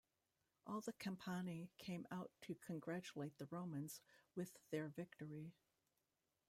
All 0.65 0.81
the 0.81 0.93
Campani 0.93 1.69
came 1.77 2.07
out 2.09 2.31
to 2.41 2.55
congratulate 2.55 3.37
the 3.37 3.45
Romans 3.51 4.01
with 4.35 4.57
their 4.71 4.87
victory. 4.89 5.53